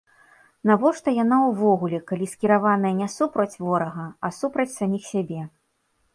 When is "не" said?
3.03-3.09